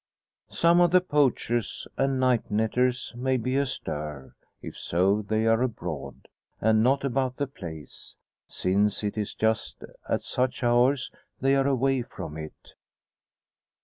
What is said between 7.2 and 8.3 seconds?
the place,